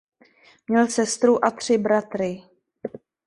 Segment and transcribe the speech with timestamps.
[0.67, 2.43] Měl sestru a tři bratry.